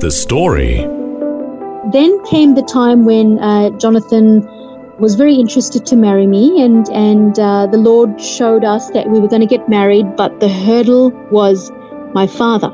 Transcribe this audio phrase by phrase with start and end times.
[0.00, 0.78] The story.
[1.92, 4.46] Then came the time when uh, Jonathan
[4.98, 9.20] was very interested to marry me, and and uh, the Lord showed us that we
[9.20, 11.70] were going to get married, but the hurdle was
[12.12, 12.70] my father,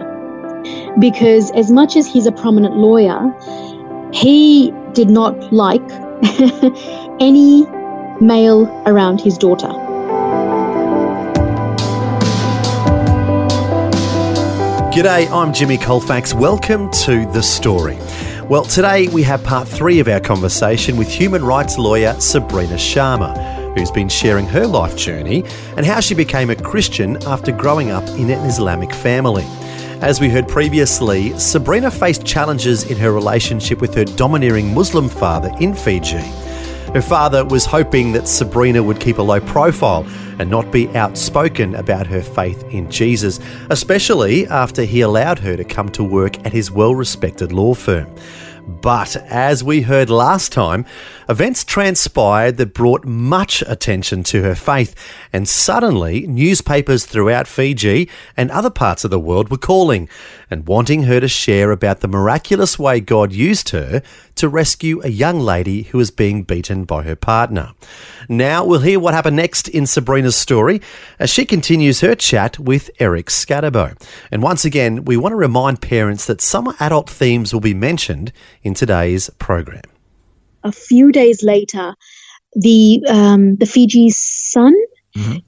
[0.98, 3.20] because as much as he's a prominent lawyer,
[4.12, 5.82] he did not like
[7.20, 7.64] any
[8.20, 9.89] male around his daughter.
[15.00, 16.34] G'day, I'm Jimmy Colfax.
[16.34, 17.96] Welcome to The Story.
[18.50, 23.74] Well, today we have part three of our conversation with human rights lawyer Sabrina Sharma,
[23.74, 25.42] who's been sharing her life journey
[25.78, 29.46] and how she became a Christian after growing up in an Islamic family.
[30.02, 35.50] As we heard previously, Sabrina faced challenges in her relationship with her domineering Muslim father
[35.60, 36.30] in Fiji.
[36.92, 40.04] Her father was hoping that Sabrina would keep a low profile
[40.40, 43.38] and not be outspoken about her faith in Jesus,
[43.70, 48.12] especially after he allowed her to come to work at his well respected law firm.
[48.66, 50.84] But as we heard last time,
[51.30, 54.96] events transpired that brought much attention to her faith,
[55.32, 60.08] and suddenly newspapers throughout Fiji and other parts of the world were calling
[60.50, 64.02] and wanting her to share about the miraculous way God used her
[64.34, 67.74] to rescue a young lady who was being beaten by her partner.
[68.28, 70.82] Now we'll hear what happened next in Sabrina's story
[71.20, 73.96] as she continues her chat with Eric Skattebo.
[74.32, 78.32] And once again, we want to remind parents that some adult themes will be mentioned
[78.64, 79.82] in today's program.
[80.64, 81.94] A few days later,
[82.54, 84.74] the um, the Fiji Sun
[85.16, 85.38] Mm-hmm.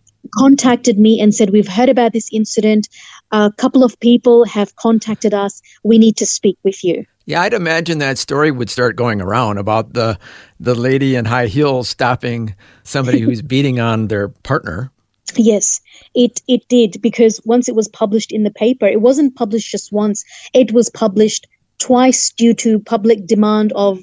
[0.41, 2.89] contacted me and said, "We've heard about this incident.
[3.31, 5.63] A couple of people have contacted us.
[5.85, 9.59] We need to speak with you." Yeah, I'd imagine that story would start going around
[9.59, 10.19] about the
[10.59, 14.91] the lady in high heels stopping somebody who's beating on their partner.
[15.37, 15.81] Yes,
[16.15, 19.93] it it did because once it was published in the paper, it wasn't published just
[19.93, 20.25] once.
[20.53, 21.47] It was published
[21.79, 24.01] twice due to public demand of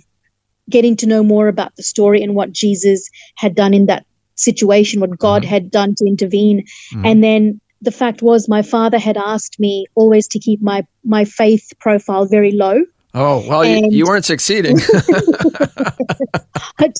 [0.69, 5.01] getting to know more about the story and what Jesus had done in that situation,
[5.01, 5.49] what God mm-hmm.
[5.49, 6.63] had done to intervene.
[6.93, 7.05] Mm-hmm.
[7.05, 11.25] And then the fact was my father had asked me always to keep my my
[11.25, 12.83] faith profile very low.
[13.15, 14.77] Oh, well, you, And- you weren't succeeding.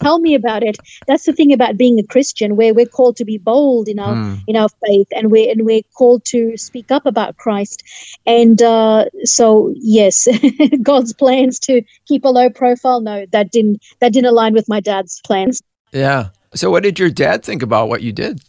[0.02, 0.78] Tell me about it.
[1.08, 4.16] That's the thing about being a Christian, where we're called to be bold in our
[4.16, 4.36] Hmm.
[4.48, 7.84] in our faith, and we're and we're called to speak up about Christ.
[8.25, 10.28] And uh, so, yes,
[10.84, 13.02] God's plans to keep a low profile.
[13.02, 15.62] No, that didn't that didn't align with my dad's plans.
[15.92, 16.30] yeah.
[16.56, 18.42] So, what did your dad think about what you did?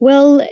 [0.00, 0.46] Well,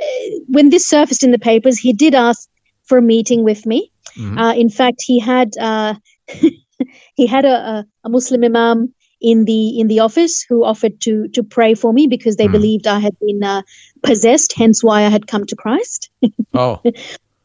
[0.46, 2.48] when this surfaced in the papers, he did ask
[2.84, 3.90] for a meeting with me.
[4.16, 4.38] Mhm.
[4.38, 5.94] Uh, in fact, he had uh,
[7.14, 11.28] he had a, a, a Muslim imam in the in the office who offered to
[11.28, 12.52] to pray for me because they Mm.
[12.52, 13.62] believed I had been uh,
[14.02, 14.52] possessed.
[14.56, 16.10] Hence, why I had come to Christ.
[16.54, 16.82] Oh,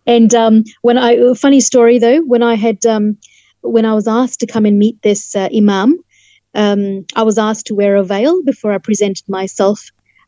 [0.05, 3.17] And um, when I funny story though, when I had um,
[3.61, 5.97] when I was asked to come and meet this uh, imam,
[6.55, 9.79] um, I was asked to wear a veil before I presented myself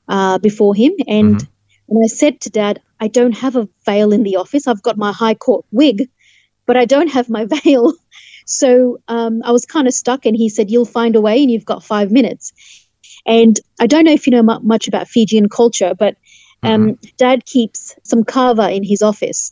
[0.08, 0.94] uh, before him.
[1.08, 1.48] And
[1.88, 4.68] when I said to Dad, I don't have a veil in the office.
[4.68, 6.10] I've got my High Court wig,
[6.70, 7.94] but I don't have my veil.
[8.46, 10.24] So um, I was kind of stuck.
[10.24, 12.54] And he said, "You'll find a way, and you've got five minutes."
[13.26, 16.16] And I don't know if you know mu- much about Fijian culture, but
[16.62, 19.52] um, Dad keeps some kava in his office.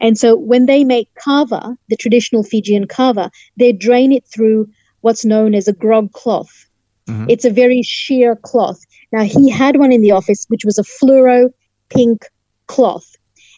[0.00, 4.68] And so when they make kava, the traditional Fijian kava, they drain it through
[5.02, 6.66] what's known as a grog cloth.
[7.08, 7.26] Mhm.
[7.28, 8.80] It's a very sheer cloth.
[9.12, 11.50] Now he had one in the office which was a fluoro
[11.88, 12.24] pink
[12.66, 13.08] cloth.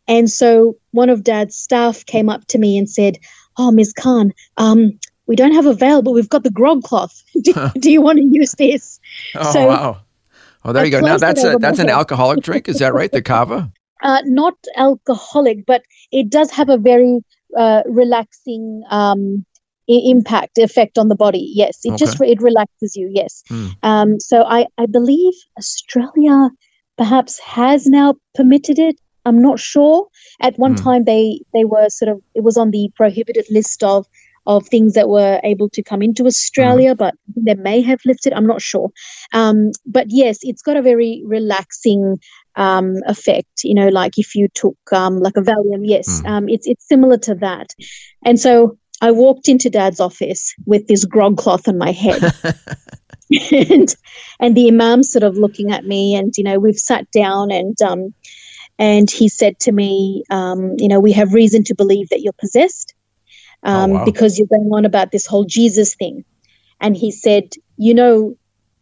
[0.09, 3.19] And so one of dad's staff came up to me and said,
[3.59, 3.93] "Oh, Ms.
[3.93, 7.23] Khan, um, we don't have a veil, but we've got the grog cloth.
[7.43, 8.99] do, do you want to use this?"
[9.37, 10.01] oh So- wow.
[10.65, 11.01] Oh, there I you go.
[11.01, 11.97] Now that's a that's an head.
[11.97, 12.69] alcoholic drink.
[12.69, 13.11] Is that right?
[13.11, 13.73] The kava.
[14.03, 15.83] uh, not alcoholic, but
[16.13, 17.21] it does have a very
[17.57, 19.45] uh, relaxing um,
[19.89, 21.51] i- impact effect on the body.
[21.55, 23.11] Yes, it just it relaxes you.
[23.11, 23.43] Yes.
[23.49, 23.67] Hmm.
[23.83, 26.51] Um, so I I believe Australia
[26.99, 28.97] perhaps has now permitted it.
[29.25, 30.07] I'm not sure.
[30.41, 30.83] At one Hmm.
[30.83, 34.07] time, they they were sort of it was on the prohibited list of
[34.47, 38.33] of things that were able to come into Australia, but they may have lifted.
[38.33, 38.91] I'm not sure.
[39.35, 42.19] Um, but yes, it's got a very relaxing
[42.57, 43.63] um, effect.
[43.63, 46.31] You know, like if you took um, like a Valium, yes, Mm.
[46.31, 47.75] um, it's it's similar to that.
[48.25, 52.23] And so I walked into dad's office with this grog cloth on my head.
[53.53, 53.95] and
[54.41, 57.81] and the imam sort of looking at me and you know we've sat down and
[57.83, 58.13] um
[58.81, 62.41] and he said to me um you know we have reason to believe that you're
[62.41, 62.95] possessed
[63.63, 64.05] um wow.
[64.05, 66.25] because you're going on about this whole Jesus thing
[66.81, 67.45] and he said
[67.77, 68.35] you know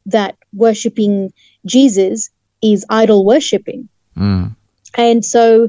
[0.06, 1.30] that worshiping
[1.66, 2.30] Jesus
[2.62, 4.56] is idol worshipping Mm.
[4.96, 5.68] and so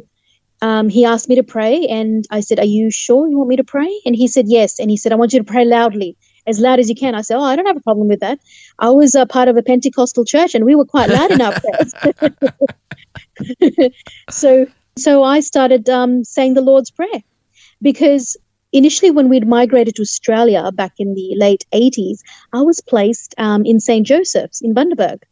[0.61, 3.55] um, he asked me to pray, and I said, Are you sure you want me
[3.57, 3.89] to pray?
[4.05, 4.79] And he said, Yes.
[4.79, 7.15] And he said, I want you to pray loudly, as loud as you can.
[7.15, 8.39] I said, Oh, I don't have a problem with that.
[8.79, 11.53] I was a part of a Pentecostal church, and we were quite loud in our
[11.61, 11.93] prayers.
[14.29, 14.65] so,
[14.97, 17.23] so I started um, saying the Lord's Prayer
[17.81, 18.37] because
[18.71, 22.19] initially, when we'd migrated to Australia back in the late 80s,
[22.53, 24.05] I was placed um, in St.
[24.05, 25.23] Joseph's in Bundaberg.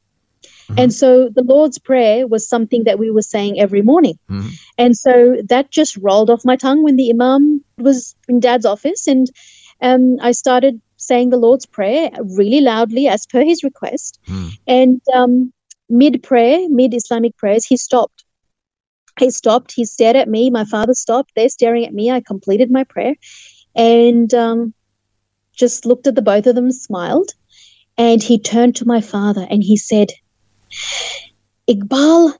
[0.77, 4.19] And so the Lord's Prayer was something that we were saying every morning.
[4.29, 4.51] Mhm.
[4.77, 9.07] And so that just rolled off my tongue when the Imam was in Dad's office.
[9.07, 9.31] And
[9.81, 14.19] um, I started saying the Lord's Prayer really loudly as per his request.
[14.27, 14.51] Mm.
[14.67, 15.53] And um,
[15.89, 18.23] mid prayer, mid Islamic prayers, he stopped.
[19.19, 19.71] He stopped.
[19.71, 20.49] He stared at me.
[20.49, 21.31] My father stopped.
[21.35, 22.11] They're staring at me.
[22.11, 23.15] I completed my prayer
[23.75, 24.73] and um,
[25.53, 27.31] just looked at the both of them, smiled.
[27.97, 30.09] And he turned to my father and he said,
[31.67, 32.33] Iqbal,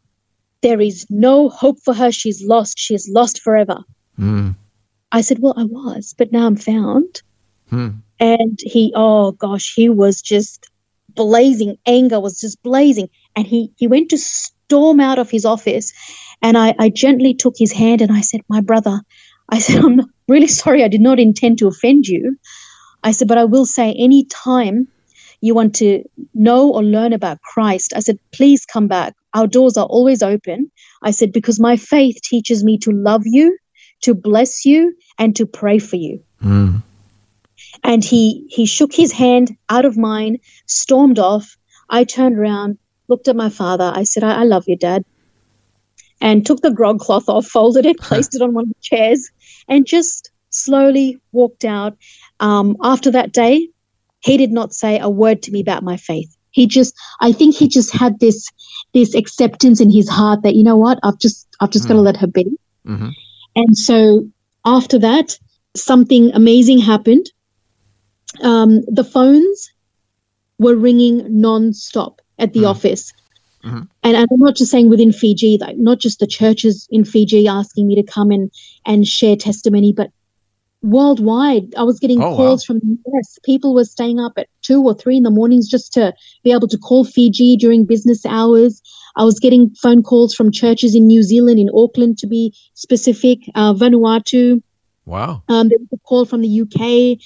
[0.61, 2.11] there is no hope for her.
[2.11, 2.77] She's lost.
[2.77, 3.83] She is lost forever.
[4.19, 4.55] Mm.
[5.11, 7.21] I said, Well, I was, but now I'm found.
[7.71, 8.01] Mm.
[8.19, 10.69] And he, oh gosh, he was just
[11.09, 11.77] blazing.
[11.85, 13.09] Anger was just blazing.
[13.35, 15.91] And he, he went to storm out of his office.
[16.41, 19.01] And I, I gently took his hand and I said, My brother,
[19.49, 20.83] I said, I'm really sorry.
[20.83, 22.37] I did not intend to offend you.
[23.03, 24.87] I said, But I will say, any time
[25.41, 26.03] you want to
[26.33, 29.15] know or learn about Christ, I said, please come back.
[29.33, 30.71] Our doors are always open.
[31.03, 33.57] I said, because my faith teaches me to love you,
[34.01, 36.19] to bless you, and to pray for you.
[36.43, 36.81] Mm.
[37.83, 41.55] And he he shook his hand out of mine, stormed off.
[41.89, 42.77] I turned around,
[43.07, 43.91] looked at my father.
[43.95, 45.03] I said, I, I love you, Dad.
[46.19, 49.29] And took the grog cloth off, folded it, placed it on one of the chairs,
[49.67, 51.95] and just slowly walked out.
[52.39, 53.69] Um, after that day,
[54.19, 56.35] he did not say a word to me about my faith.
[56.51, 58.47] He just, I think he just had this
[58.93, 62.01] this acceptance in his heart that you know what, I've just I've just got to
[62.01, 62.45] let her be.
[62.85, 63.11] Mhm.
[63.55, 64.27] And so
[64.65, 65.37] after that,
[65.75, 67.25] something amazing happened.
[68.41, 69.69] Um, the phones
[70.59, 72.69] were ringing non-stop at the Mm.
[72.69, 73.13] office.
[73.63, 73.87] Mhm.
[74.03, 77.47] And, and I'm not just saying within Fiji, like not just the churches in Fiji
[77.47, 78.51] asking me to come and,
[78.85, 80.09] and share testimony, but
[80.83, 81.73] worldwide.
[81.75, 82.35] I was getting Oh, wow.
[82.35, 83.39] calls from the US.
[83.43, 86.13] People were staying up at two or three in the mornings just to
[86.43, 88.81] be able to call Fiji during business hours.
[89.15, 93.39] I was getting phone calls from churches in New Zealand, in Auckland to be specific,
[93.55, 94.61] uh, Vanuatu.
[95.05, 95.41] Wow.
[95.49, 97.17] Um, there was a call from the UK.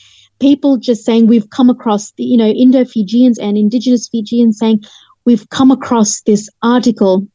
[0.41, 4.83] People just saying we've come across the, you know, Indo Fijians and Indigenous Fijians saying
[5.23, 7.27] we've come across this article,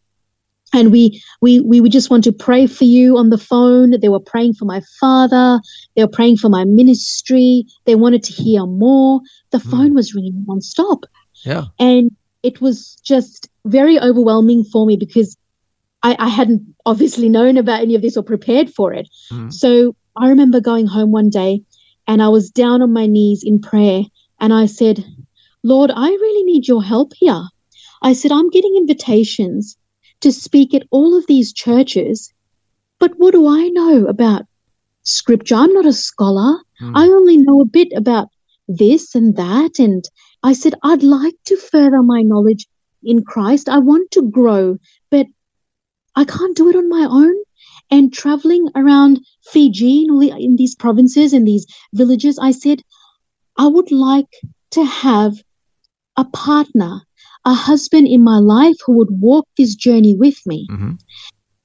[0.74, 4.00] and we we we just want to pray for you on the phone.
[4.00, 5.60] They were praying for my father.
[5.94, 7.64] They were praying for my ministry.
[7.84, 9.20] They wanted to hear more.
[9.52, 9.70] The Hmm.
[9.70, 11.04] phone was ringing nonstop,
[11.44, 11.66] Yeah.
[11.78, 12.10] and
[12.42, 15.36] it was just very overwhelming for me because
[16.02, 19.08] I, I hadn't obviously known about any of this or prepared for it.
[19.32, 19.52] Mm.
[19.52, 21.62] So I remember going home one day
[22.06, 24.02] and I was down on my knees in prayer
[24.40, 25.04] and I said,
[25.62, 27.42] Lord, I really need your help here.
[28.02, 29.76] I said, I'm getting invitations
[30.20, 32.32] to speak at all of these churches,
[32.98, 34.42] but what do I know about
[35.02, 35.56] scripture?
[35.56, 36.60] I'm not a scholar.
[36.80, 36.92] Mm.
[36.94, 38.28] I only know a bit about
[38.68, 39.78] this and that.
[39.78, 40.04] And
[40.42, 42.66] I said, I'd like to further my knowledge
[43.02, 43.68] in Christ.
[43.68, 44.78] I want to grow,
[45.10, 45.26] but
[46.14, 47.34] I can't do it on my own.
[47.90, 52.82] And traveling around Fiji and all the, in these provinces and these villages, I said,
[53.56, 54.26] I would like
[54.72, 55.34] to have
[56.16, 57.00] a partner,
[57.44, 60.66] a husband in my life who would walk this journey with me.
[60.70, 60.98] Mhm.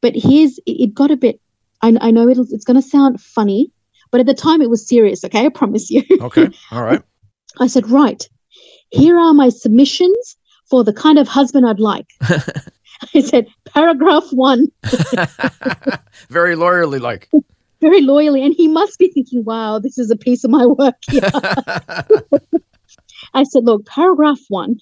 [0.01, 1.39] But here's, it got a bit,
[1.81, 3.71] I, I know it'll, it's going to sound funny,
[4.11, 5.45] but at the time it was serious, okay?
[5.45, 6.03] I promise you.
[6.21, 6.49] Okay.
[6.71, 7.01] All right.
[7.59, 8.27] I said, right,
[8.91, 10.37] here are my submissions
[10.69, 12.07] for the kind of husband I'd like.
[13.15, 14.67] I said, paragraph one,
[16.29, 17.29] Very lawyerly like.
[17.79, 18.43] very loyally.
[18.43, 20.95] And he must be thinking, wow, this is a piece of my work.
[23.33, 24.77] I said, look, paragraph one,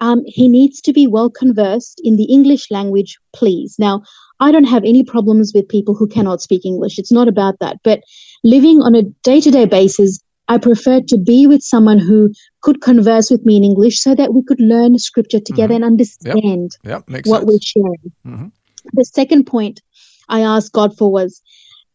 [0.00, 3.76] um, he needs to be well conversed in the English language, please.
[3.78, 4.02] Now,
[4.40, 6.98] I don't have any problems with people who cannot speak English.
[6.98, 7.78] It's not about that.
[7.84, 8.02] But
[8.42, 10.18] living on a day to day basis,
[10.48, 12.30] I prefer to be with someone who
[12.64, 16.70] could converse with me in English so that we could learn scripture together and understand
[16.84, 17.08] Yep.
[17.08, 17.50] Makes what sense.
[17.50, 18.12] we're sharing.
[18.26, 18.52] Mhm.
[18.94, 19.80] The second point
[20.28, 21.42] I asked God for was,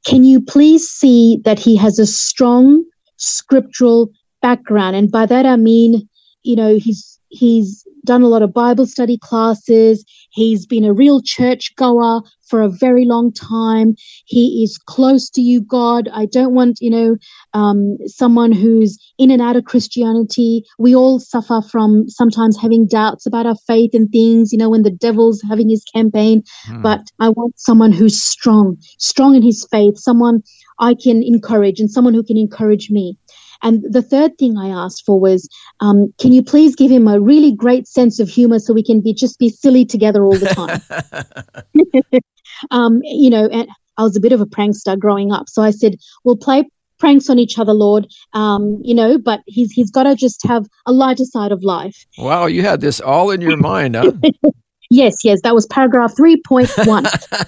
[0.05, 2.83] can you please see that he has a strong
[3.17, 4.09] scriptural
[4.41, 4.95] background.
[4.95, 6.07] And by that I mean,
[6.43, 10.03] you know, he's he's done a lot of Bible study classes.
[10.31, 13.95] He's been a real church goer for a very long time.
[14.25, 16.09] He is close to you, God.
[16.13, 17.17] I don't want, you know,
[17.53, 20.63] um, someone who's in and out of Christianity.
[20.77, 24.83] We all suffer from sometimes having doubts about our faith and things, you know, when
[24.83, 26.43] the devil's having his campaign.
[26.65, 26.81] Hmm.
[26.81, 30.41] But I want someone who's strong, strong in his faith, someone
[30.79, 33.17] I can encourage and someone who can encourage me.
[33.61, 35.49] And the third thing I asked for was,
[35.81, 39.01] um, can you please give him a really great sense of humor so we can
[39.01, 42.21] be just be silly together all the time?
[42.71, 45.71] um, you know, and I was a bit of a prankster growing up, so I
[45.71, 46.63] said, "We'll play
[46.99, 48.07] pranks on each other, Lord.
[48.33, 52.05] Um, you know, but he's he's got to just have a lighter side of life."
[52.17, 54.11] Wow, you had this all in your mind, huh?
[54.89, 57.05] yes, yes, that was paragraph three point one.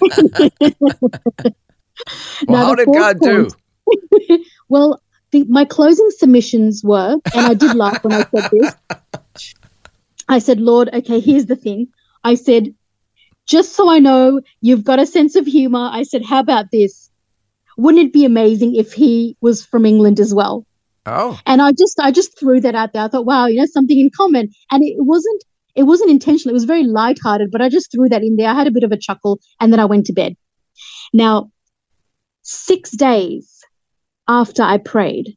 [0.60, 3.54] well, now, how did God point,
[3.88, 4.44] do?
[4.68, 8.74] well, the, my closing submissions were, and I did laugh when I said this.
[10.28, 11.88] I said, Lord, okay, here's the thing.
[12.24, 12.74] I said,
[13.46, 17.10] just so I know you've got a sense of humor, I said, how about this?
[17.76, 20.66] Wouldn't it be amazing if he was from England as well?
[21.06, 21.38] Oh.
[21.46, 23.02] And I just I just threw that out there.
[23.02, 24.50] I thought, wow, you know, something in common.
[24.70, 26.52] And it wasn't it wasn't intentional.
[26.52, 28.48] It was very lighthearted, but I just threw that in there.
[28.48, 30.36] I had a bit of a chuckle and then I went to bed.
[31.12, 31.50] Now,
[32.42, 33.64] six days
[34.28, 35.36] after I prayed,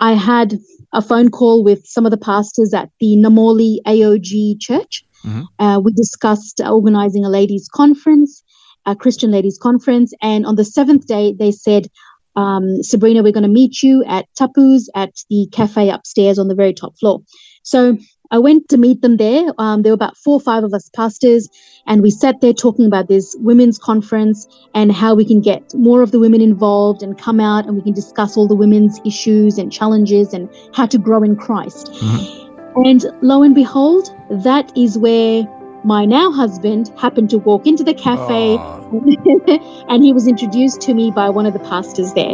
[0.00, 0.58] I had
[0.92, 5.04] a phone call with some of the pastors at the Namoli AOG church.
[5.24, 5.42] Mm-hmm.
[5.58, 8.42] Uh, we discussed organizing a ladies' conference,
[8.86, 10.12] a Christian ladies' conference.
[10.22, 11.88] And on the seventh day, they said,
[12.36, 16.54] um, Sabrina, we're going to meet you at Tapu's at the cafe upstairs on the
[16.54, 17.20] very top floor.
[17.62, 17.96] So
[18.30, 19.52] I went to meet them there.
[19.58, 21.48] Um, there were about four or five of us pastors,
[21.86, 26.02] and we sat there talking about this women's conference and how we can get more
[26.02, 29.58] of the women involved and come out and we can discuss all the women's issues
[29.58, 31.92] and challenges and how to grow in Christ.
[31.92, 32.82] Mm-hmm.
[32.84, 35.46] And lo and behold, that is where
[35.84, 38.56] my now husband happened to walk into the cafe
[39.88, 42.32] and he was introduced to me by one of the pastors there.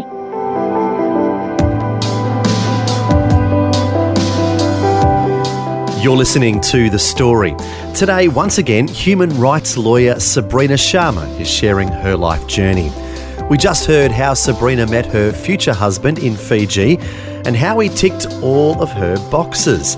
[6.01, 7.57] You're listening to The Story.
[7.95, 12.93] Today, once again, human rights lawyer Sabrina Sharma is sharing her life journey.
[13.51, 16.99] We just heard how Sabrina met her future husband in Fiji
[17.45, 19.97] and how he ticked all of her boxes.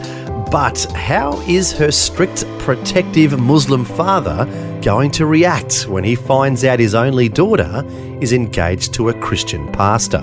[0.53, 4.45] But how is her strict, protective Muslim father
[4.83, 7.83] going to react when he finds out his only daughter
[8.21, 10.23] is engaged to a Christian pastor?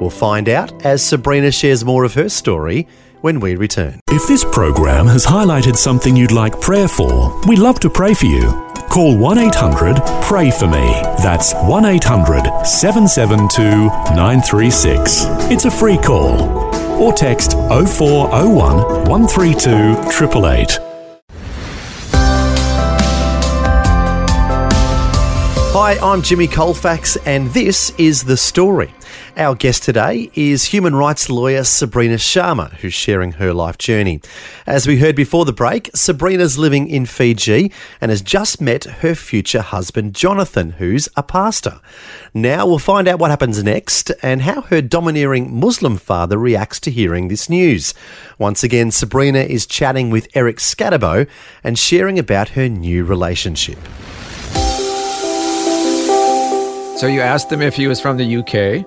[0.00, 2.88] We'll find out as Sabrina shares more of her story
[3.20, 4.00] when we return.
[4.08, 8.26] If this program has highlighted something you'd like prayer for, we'd love to pray for
[8.26, 8.50] you.
[8.88, 11.00] Call 1 800 Pray For Me.
[11.22, 13.62] That's 1 800 772
[14.16, 15.26] 936.
[15.48, 16.89] It's a free call.
[17.00, 20.89] Or text 0401 132 888.
[25.72, 28.92] Hi, I'm Jimmy Colfax, and this is The Story.
[29.36, 34.20] Our guest today is human rights lawyer Sabrina Sharma, who's sharing her life journey.
[34.66, 39.14] As we heard before the break, Sabrina's living in Fiji and has just met her
[39.14, 41.80] future husband Jonathan, who's a pastor.
[42.34, 46.90] Now we'll find out what happens next and how her domineering Muslim father reacts to
[46.90, 47.94] hearing this news.
[48.38, 51.28] Once again, Sabrina is chatting with Eric Skattebo
[51.62, 53.78] and sharing about her new relationship.
[57.00, 58.84] So you asked him if he was from the UK?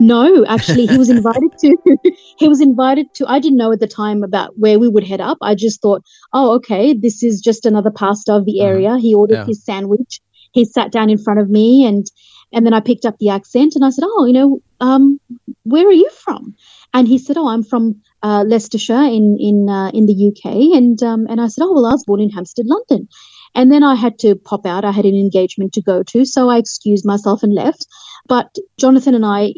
[0.00, 1.76] No, actually, he was invited to.
[2.38, 3.26] he was invited to.
[3.28, 5.36] I didn't know at the time about where we would head up.
[5.42, 6.02] I just thought,
[6.32, 8.66] oh, okay, this is just another pastor of the mm-hmm.
[8.66, 8.96] area.
[8.96, 9.44] He ordered yeah.
[9.44, 10.22] his sandwich.
[10.52, 12.06] He sat down in front of me, and
[12.50, 15.20] and then I picked up the accent, and I said, oh, you know, um,
[15.64, 16.54] where are you from?
[16.94, 21.02] And he said, oh, I'm from uh, Leicestershire in in uh, in the UK, and
[21.02, 23.06] um, and I said, oh, well, I was born in Hampstead, London.
[23.54, 24.84] And then I had to pop out.
[24.84, 27.86] I had an engagement to go to, so I excused myself and left.
[28.28, 29.54] But Jonathan and I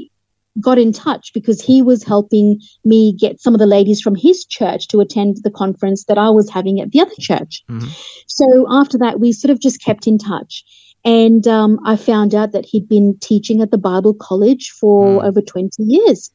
[0.61, 4.45] got in touch because he was helping me get some of the ladies from his
[4.45, 7.63] church to attend the conference that I was having at the other church.
[7.71, 7.89] Mm-hmm.
[8.27, 10.65] So after that, we sort of just kept in touch.
[11.05, 15.25] And um, I found out that he'd been teaching at the Bible College for mm.
[15.25, 16.31] over 20 years.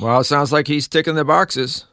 [0.00, 1.86] Well, sounds like he's ticking the boxes.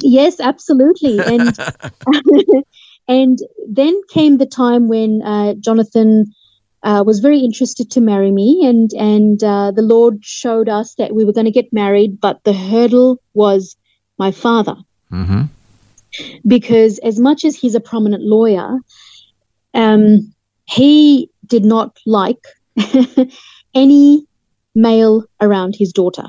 [0.00, 1.18] Yes, absolutely.
[1.18, 1.58] And
[3.08, 3.38] and
[3.68, 6.26] then came the time when uh, Jonathan
[6.82, 11.14] uh, was very interested to marry me, and and uh, the Lord showed us that
[11.14, 13.76] we were going to get married, but the hurdle was
[14.18, 14.76] my father,
[15.10, 15.42] mm-hmm.
[16.46, 18.78] because as much as he's a prominent lawyer,
[19.74, 20.32] um,
[20.66, 22.44] he did not like
[23.74, 24.24] any
[24.74, 26.24] male around his daughter.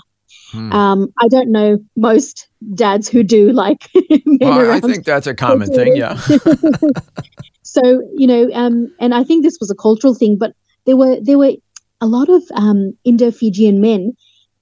[0.51, 0.73] Hmm.
[0.73, 3.87] Um, I don't know most dads who do like
[4.25, 5.95] men Well, I think that's a common thing.
[5.95, 6.15] Yeah.
[7.63, 7.81] so
[8.15, 10.53] you know, um, and I think this was a cultural thing, but
[10.85, 11.53] there were there were
[12.01, 14.13] a lot of um, Indo-Fijian men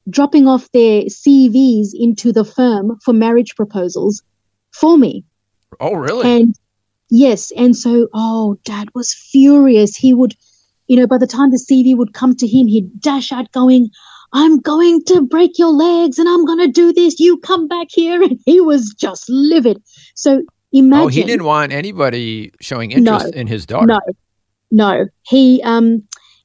[0.09, 4.23] dropping off their CVs into the firm for marriage proposals
[4.71, 5.23] for me.
[5.79, 6.41] Oh, really?
[6.41, 6.55] And
[7.09, 9.95] yes, and so oh, dad was furious.
[9.95, 10.35] He would,
[10.87, 13.89] you know, by the time the CV would come to him, he'd dash out going,
[14.33, 17.19] I'm going to break your legs and I'm going to do this.
[17.19, 18.21] You come back here.
[18.27, 19.81] And he was just livid.
[20.15, 20.41] So
[20.73, 21.03] imagine.
[21.05, 22.95] oh, he didn't want anybody showing No.
[23.15, 23.87] interest in his daughter.
[23.87, 23.99] No,
[24.71, 25.05] no.
[25.23, 26.03] He, um,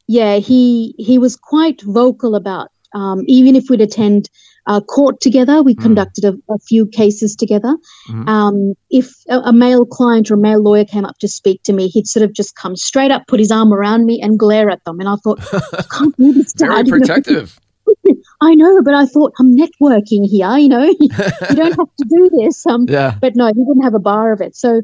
[0.09, 2.69] yeah, he he was quite vocal about.
[2.95, 4.29] Um, even if we'd attend
[4.67, 5.83] uh, court together, we Mm.
[5.83, 7.75] conducted a, a few cases together.
[8.09, 8.29] Mhm.
[8.29, 11.73] Um, if a, a male client or a male lawyer came up to speak to
[11.73, 14.69] me, he'd sort of just come straight up, put his arm around me, and glare
[14.71, 15.01] at them.
[15.01, 15.41] And I thought,
[15.73, 16.87] I can't do this, Very Dad.
[16.87, 16.99] you know.
[16.99, 17.59] protective.
[18.41, 20.57] I know, but I thought I'm networking here.
[20.57, 21.09] You know, you
[21.57, 22.67] don't have to do this.
[22.67, 23.15] Um, Yeah.
[23.21, 24.57] but no, he didn't have a bar of it.
[24.57, 24.83] So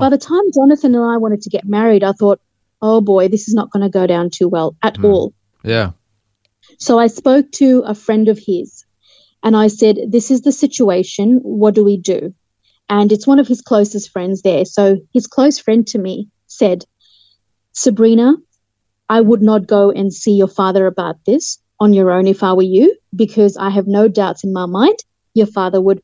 [0.00, 2.40] by the time Jonathan and I wanted to get married, I thought,
[2.82, 5.04] oh boy, this is not going to go down too well at Hmm.
[5.06, 5.34] all.
[5.64, 5.92] Yeah.
[6.78, 8.84] So I spoke to a friend of his
[9.42, 11.40] and I said, This is the situation.
[11.42, 12.34] What do we do?
[12.88, 14.64] And it's one of his closest friends there.
[14.64, 16.84] So his close friend to me said,
[17.72, 18.34] Sabrina,
[19.08, 22.52] I would not go and see your father about this on your own if I
[22.52, 24.98] were you, because I have no doubts in my mind
[25.34, 26.02] your father would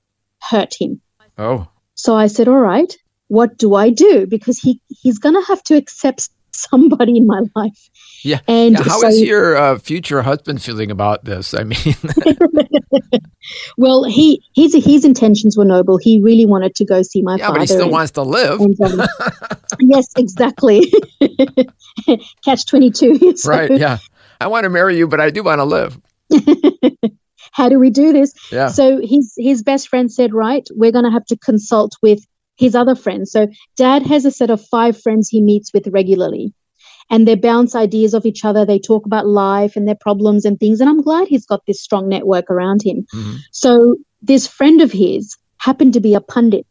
[0.50, 1.00] hurt him.
[1.38, 1.66] Oh.
[1.94, 2.94] So I said, All right,
[3.28, 4.26] what do I do?
[4.26, 7.88] Because he, he's going to have to accept somebody in my life.
[8.22, 8.40] Yeah.
[8.46, 11.54] And Yeah, How so, is your uh, future husband feeling about this?
[11.54, 11.94] I mean,
[13.78, 15.96] well, he his his intentions were noble.
[15.96, 17.60] He really wanted to go see my yeah, father.
[17.60, 18.60] but he still and- wants to live.
[18.60, 19.06] and, um,
[19.80, 20.92] yes, exactly.
[22.44, 23.34] Catch twenty two.
[23.46, 23.70] Right.
[23.70, 23.99] Yeah.
[24.40, 26.00] I want to marry you, but I do want to live.
[27.52, 28.32] How do we do this?
[28.50, 28.68] Yeah.
[28.68, 32.20] So his his best friend said, right, we're going to have to consult with
[32.56, 33.33] his other friends.
[33.33, 36.53] So dad has a set of five friends he meets with regularly.
[37.12, 38.64] And they bounce ideas off each other.
[38.64, 40.81] They talk about life and their problems and things.
[40.81, 43.05] And I'm glad he's got this strong network around him.
[43.12, 43.38] Mhm.
[43.50, 46.66] So this friend of his happened to be a pundit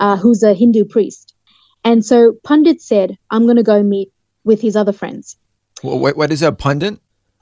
[0.00, 1.34] uh, who's a Hindu priest.
[1.84, 4.10] And so Pundit said, I'm going to go meet
[4.42, 5.36] with his other friends.
[5.82, 6.98] Well, what, what is a pundit?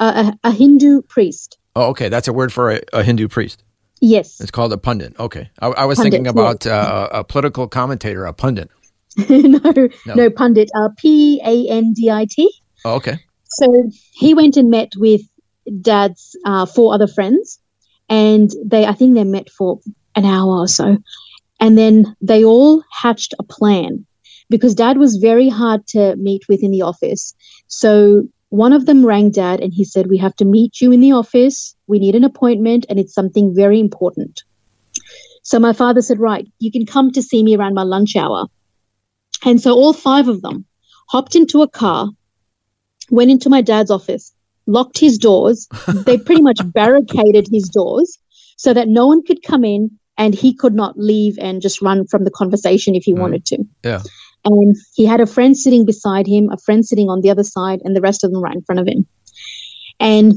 [0.08, 1.58] A, a Hindu priest.
[1.76, 2.08] Oh, okay.
[2.08, 3.62] That's a word for a, a Hindu priest.
[4.00, 4.40] Yes.
[4.40, 5.14] It's called a pundit.
[5.18, 5.48] Okay.
[5.60, 8.68] I, I was Pundit, thinking about uh, a political commentator, a pundit.
[9.28, 9.60] no,
[10.06, 10.14] No.
[10.14, 10.70] no, Pundit.
[10.74, 12.50] Uh, P A N D I T.
[12.84, 13.18] Oh, okay.
[13.44, 15.20] So he went and met with
[15.80, 17.60] dad's uh, four other friends,
[18.08, 19.78] and they, I think they met for
[20.16, 20.96] an hour or so,
[21.60, 24.04] and then they all hatched a plan
[24.50, 27.34] because dad was very hard to meet with in the office.
[27.68, 31.00] So one of them rang dad and he said, "We have to meet you in
[31.00, 31.74] the office.
[31.86, 34.42] We need an appointment, and it's something very important."
[35.42, 38.46] So my father said, "Right, you can come to see me around my lunch hour."
[39.44, 40.66] And so all five of them
[41.08, 42.10] hopped into a car
[43.10, 44.32] went into my dad's office,
[44.66, 45.66] locked his doors.
[46.06, 48.18] they pretty much barricaded his doors
[48.56, 52.06] so that no one could come in and he could not leave and just run
[52.06, 53.18] from the conversation if he Mm.
[53.20, 53.64] wanted to.
[53.82, 54.02] Yeah.
[54.44, 57.80] And he had a friend sitting beside him, a friend sitting on the other side,
[57.84, 59.06] and the rest of them right in front of him.
[60.00, 60.34] And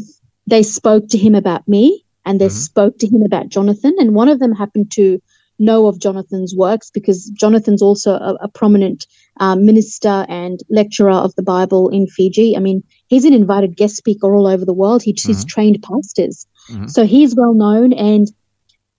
[0.47, 2.51] they spoke to him about me and they Mhm.
[2.51, 3.95] spoke to him about Jonathan.
[3.99, 5.19] And one of them happened to
[5.57, 9.07] know of Jonathan's works because Jonathan's also a, a prominent
[9.39, 12.55] uh, minister and lecturer of the Bible in Fiji.
[12.55, 15.01] I mean, he's an invited guest speaker all over the world.
[15.01, 15.47] He, He's Mhm.
[15.47, 16.45] trained pastors.
[16.69, 16.89] Mhm.
[16.89, 17.91] So he's well known.
[17.93, 18.31] And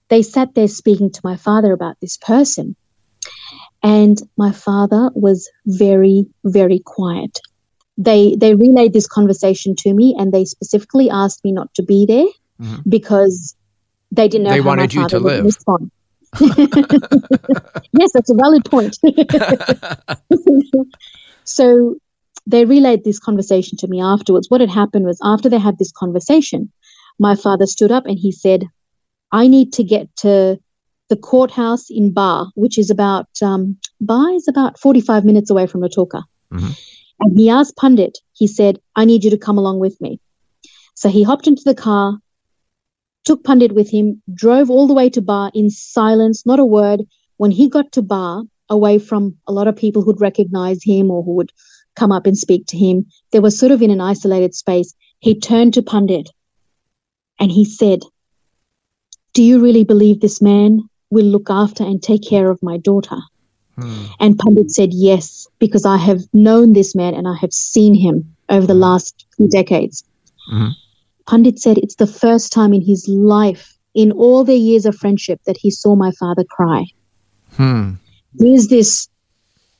[0.08, 2.74] they sat there speaking to my father about this person.
[3.86, 7.38] And my father was very, very quiet.
[7.96, 12.04] They they relayed this conversation to me and they specifically asked me not to be
[12.04, 12.26] there
[12.60, 12.82] Mhm.
[12.96, 13.54] because
[14.16, 15.44] they didn't know They how wanted my you to father live.
[15.44, 15.90] respond.
[18.00, 18.94] yes, that's a valid point.
[21.44, 21.96] so
[22.46, 24.50] they relayed this conversation to me afterwards.
[24.50, 26.70] What had happened was after they had this conversation,
[27.18, 28.64] my father stood up and he said,
[29.32, 30.58] I need to get to
[31.08, 35.80] the courthouse in Ba, which is about, um, Ba is about 45 minutes away from
[35.82, 36.22] Lautoka.
[36.52, 36.76] Mhm.
[37.20, 40.20] And he asked Pundit, he said, I need you to come along with me.
[40.94, 42.18] So he hopped into the car,
[43.24, 47.06] took Pundit with him, drove all the way to Ba in silence, not a word.
[47.36, 51.22] When he got to Ba, away from a lot of people who'd recognize him or
[51.22, 51.52] who would
[51.94, 54.94] come up and speak to him, they were sort of in an isolated space.
[55.20, 56.30] He turned to Pundit
[57.38, 58.00] and he said,
[59.34, 63.18] Do you really believe this man will look after and take care of my daughter?
[63.76, 64.04] Hmm.
[64.20, 68.34] And Pandit said, Yes, because I have known this man and I have seen him
[68.48, 70.02] over the last few decades.
[70.52, 70.72] Mhm.
[71.26, 75.40] Pundit said it's the first time in his life in all their years of friendship
[75.46, 76.84] that he saw my father cry.
[77.52, 77.92] Hmm.
[78.38, 79.08] Here's this,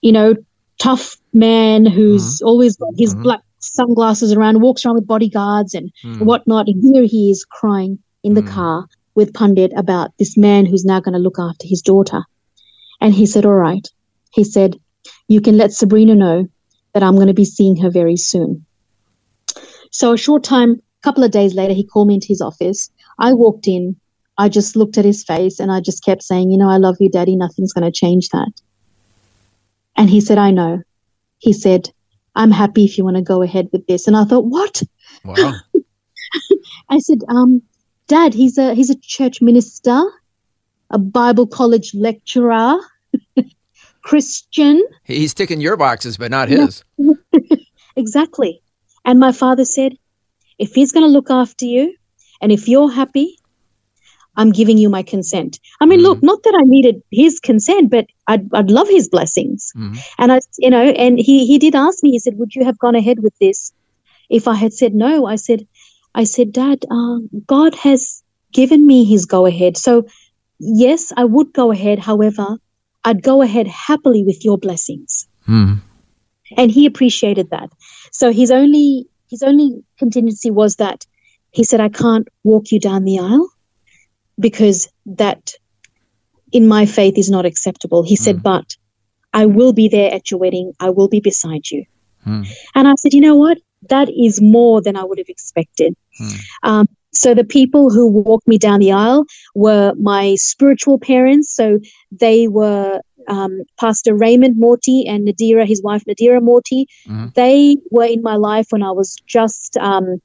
[0.03, 0.35] you know,
[0.79, 3.23] tough man who's always got his Mhm.
[3.23, 6.25] black sunglasses around, walks around with bodyguards and Hmm.
[6.25, 6.69] whatnot.
[6.69, 8.49] And here he is crying in the Mm.
[8.49, 8.87] car
[9.17, 12.23] with Pundit about this man who's now going to look after his daughter.
[13.01, 13.87] And he said, All right.
[14.33, 14.77] He said,
[15.27, 16.47] You can let Sabrina know
[16.93, 18.65] that I'm going to be seeing her very soon.
[19.91, 22.91] So a short time, a couple of days later, he called me into his office.
[23.19, 23.97] I walked in.
[24.39, 26.97] I just looked at his face and I just kept saying, You know, I love
[27.01, 27.37] you, Daddy.
[27.37, 28.53] Nothing's going to change that.
[29.97, 30.83] And he said, I know.
[31.39, 31.91] He said,
[32.35, 34.07] I'm happy if you want to go ahead with this.
[34.07, 34.83] And I thought, What?
[35.25, 35.55] Wow.
[36.91, 37.63] I said, um,
[38.09, 40.01] Dad, he's a he's a church minister,
[40.91, 42.77] a Bible college lecturer,
[44.03, 44.83] Christian.
[45.05, 46.67] He's ticking your boxes, but not Yeah.
[46.67, 46.85] his.
[47.99, 48.61] Exactly.
[49.07, 49.97] And my father said,
[50.59, 51.95] if he's going to look after you
[52.43, 53.39] and if you're happy,
[54.37, 55.59] I'm giving you my consent.
[55.81, 59.73] I mean, look, not that I needed his consent, but I'd, I'd love his blessings.
[59.75, 59.99] Mhm.
[60.19, 62.79] And I, you know, and he, he did ask me, he said, would you have
[62.79, 63.73] gone ahead with this?
[64.29, 65.67] If I had said no, I said,
[66.17, 69.77] I said, Dad, uh, God has given me his go ahead.
[69.77, 70.07] So
[70.59, 71.99] yes, I would go ahead.
[71.99, 72.57] However,
[73.05, 75.75] I'd go ahead happily with your blessings Hmm.
[76.57, 77.69] and he appreciated that.
[78.13, 81.05] So his only his only contingency was that
[81.51, 83.49] he said, "I can't walk you down the aisle
[84.39, 85.53] because that
[86.53, 88.77] in my faith is not acceptable." He said, "But
[89.33, 90.73] I will be there at your wedding.
[90.81, 91.85] I will be beside you."
[92.25, 92.43] Hmm.
[92.75, 93.59] And I said, "You know what?
[93.89, 96.29] That is more than I would have expected." Hmm.
[96.63, 101.55] Um, so the people who walked me down the aisle were my spiritual parents.
[101.55, 101.79] So
[102.13, 106.87] they were um, Pastor Raymond Morty and Nadira, his wife Nadira Morty.
[107.09, 107.35] Mhm.
[107.35, 110.21] They were in my life when I was just um,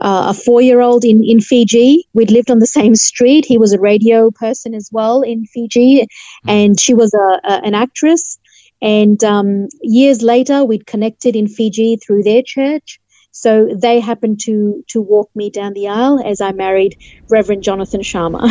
[0.00, 2.06] uh, a four-year-old in in Fiji.
[2.14, 3.44] We'd lived on the same street.
[3.44, 6.06] He was a radio person as well in Fiji,
[6.46, 8.38] and she was a, a an actress.
[8.82, 13.00] And um, years later, we'd connected in Fiji through their church.
[13.30, 16.98] So they happened to to walk me down the aisle as I married
[17.30, 18.42] Reverend Jonathan Sharma.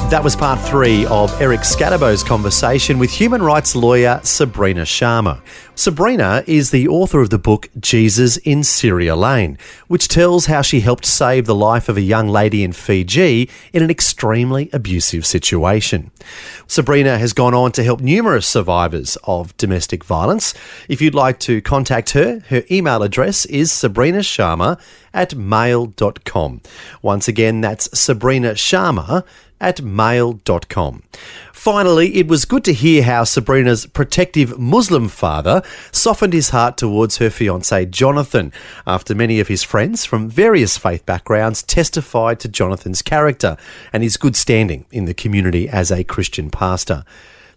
[0.09, 5.39] That was part three of Eric Skattebo's conversation with human rights lawyer Sabrina Sharma.
[5.75, 10.79] Sabrina is the author of the book Jesus in Syria Lane, which tells how she
[10.79, 16.09] helped save the life of a young lady in Fiji in an extremely abusive situation.
[16.65, 20.55] Sabrina has gone on to help numerous survivors of domestic violence.
[20.89, 24.81] If you'd like to contact her, her email address is sabrinasharma
[25.13, 26.61] at mail.com.
[27.03, 29.23] Once again, that's Sabrina Sharma
[29.59, 31.03] at mail.com.
[31.53, 37.17] Finally, it was good to hear how Sabrina's protective Muslim father softened his heart towards
[37.17, 38.53] her fiance Jonathan
[38.87, 43.57] after many of his friends from various faith backgrounds testified to Jonathan's character
[43.91, 47.03] and his good standing in the community as a Christian pastor.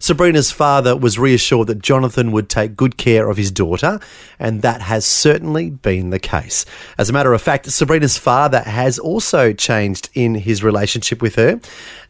[0.03, 4.01] Sabrina's father was reassured that Jonathan would take good care of his daughter,
[4.37, 6.65] and that has certainly been the case.
[6.97, 11.61] As a matter of fact, Sabrina's father has also changed in his relationship with her.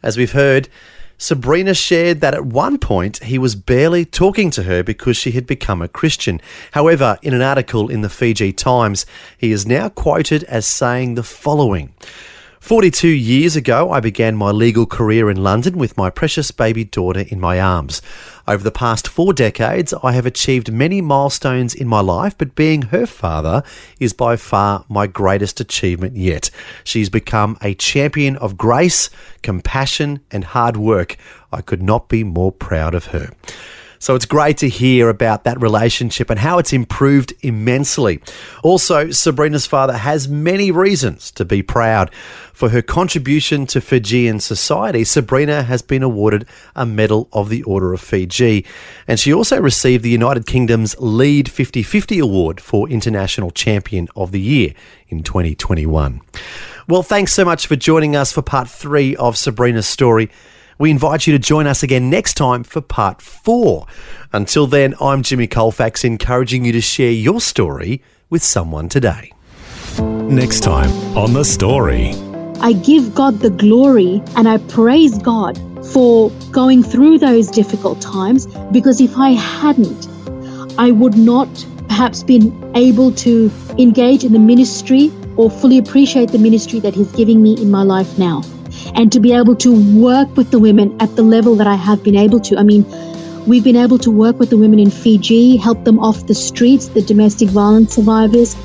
[0.02, 0.68] As we've heard,
[1.18, 5.46] Sabrina shared that at one point he was barely talking to her because she had
[5.46, 6.40] become a Christian.
[6.72, 9.06] However, in an article in the Fiji Times,
[9.38, 11.94] he is now quoted as saying the following.
[12.64, 17.26] 42 years ago, I began my legal career in London with my precious baby daughter
[17.28, 18.00] in my arms.
[18.48, 22.80] Over the past four decades, I have achieved many milestones in my life, but being
[22.84, 23.62] her father
[24.00, 26.48] is by far my greatest achievement yet.
[26.84, 29.10] She's become a champion of grace,
[29.42, 31.18] compassion, and hard work.
[31.52, 33.34] I could not be more proud of her.
[34.04, 38.20] So it's great to hear about that relationship and how it's improved immensely.
[38.62, 42.12] Also, Sabrina's father has many reasons to be proud.
[42.52, 47.94] For her contribution to Fijian society, Sabrina has been awarded a Medal of the Order
[47.94, 48.66] of Fiji.
[49.08, 54.32] And she also received the United Kingdom's Lead 50 50 Award for International Champion of
[54.32, 54.74] the Year
[55.08, 56.20] in 2021.
[56.86, 60.30] Well, thanks so much for joining us for part three of Sabrina's story.
[60.78, 63.86] We invite you to join us again next time for part four.
[64.32, 69.32] Until then, I'm Jimmy Colfax, encouraging you to share your story with someone today.
[70.00, 72.14] Next time on The Story.
[72.60, 75.56] I give God the glory and I praise God
[75.92, 80.08] for going through those difficult times because if I hadn't,
[80.76, 81.48] I would not
[81.86, 87.12] perhaps been able to engage in the ministry or fully appreciate the ministry that He's
[87.12, 88.42] giving me in my life now.
[88.94, 92.02] And to be able to work with the women at the level that I have
[92.02, 92.56] been able to.
[92.56, 92.84] I mean,
[93.46, 96.88] we've been able to work with the women in Fiji, help them off the streets,
[96.88, 98.56] the domestic violence survivors,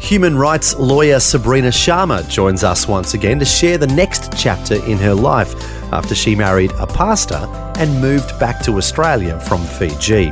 [0.00, 4.96] Human rights lawyer Sabrina Sharma joins us once again to share the next chapter in
[4.98, 5.54] her life
[5.92, 10.30] after she married a pastor and moved back to Australia from Fiji.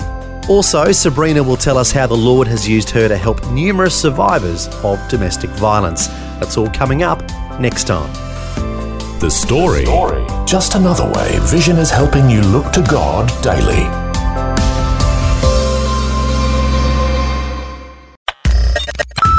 [0.48, 4.68] Also, Sabrina will tell us how the Lord has used her to help numerous survivors
[4.84, 6.06] of domestic violence.
[6.38, 7.20] That's all coming up
[7.60, 8.25] next time.
[9.18, 9.84] The story.
[10.46, 13.84] Just another way Vision is helping you look to God daily.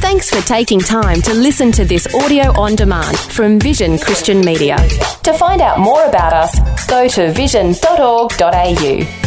[0.01, 4.77] Thanks for taking time to listen to this audio on demand from Vision Christian Media.
[5.23, 9.26] To find out more about us, go to vision.org.au.